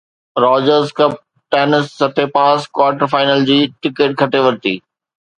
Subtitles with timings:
[0.43, 1.13] Rogers Cup
[1.51, 4.75] tennis Tsitsipas quarter final جي ticket کٽي ورتي